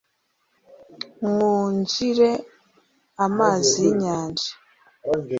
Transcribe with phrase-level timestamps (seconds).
[1.27, 2.31] Mwunjire
[3.25, 4.49] amazi y inyanja.